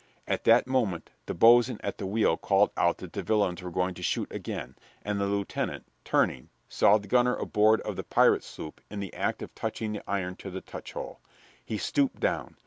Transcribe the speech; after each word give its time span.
At 0.27 0.45
that 0.45 0.65
moment 0.65 1.11
the 1.27 1.35
boatswain 1.35 1.79
at 1.83 1.99
the 1.99 2.07
wheel 2.07 2.35
called 2.35 2.71
out 2.75 2.97
that 2.97 3.13
the 3.13 3.21
villains 3.21 3.61
were 3.61 3.69
going 3.69 3.93
to 3.93 4.01
shoot 4.01 4.31
again, 4.31 4.75
and 5.03 5.19
the 5.19 5.27
lieutenant, 5.27 5.85
turning, 6.03 6.49
saw 6.67 6.97
the 6.97 7.07
gunner 7.07 7.35
aboard 7.35 7.81
of 7.81 7.97
the 7.97 8.03
pirate 8.03 8.43
sloop 8.43 8.81
in 8.89 8.99
the 8.99 9.13
act 9.13 9.43
of 9.43 9.53
touching 9.53 9.93
the 9.93 10.01
iron 10.09 10.35
to 10.37 10.49
the 10.49 10.61
touchhole. 10.61 11.19
He 11.63 11.77
stooped 11.77 12.19
down. 12.19 12.57